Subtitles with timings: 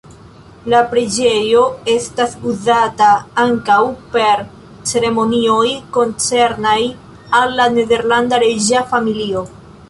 [0.73, 1.59] La preĝejo
[1.95, 3.09] estas uzata
[3.43, 3.77] ankaŭ
[4.15, 4.41] por
[4.93, 5.67] ceremonioj
[5.99, 6.79] koncernaj
[7.43, 9.47] al la nederlanda reĝa familio.